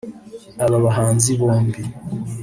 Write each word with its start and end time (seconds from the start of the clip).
Aba 0.63 0.77
bahanzi 0.85 1.29
bombi 1.41 1.81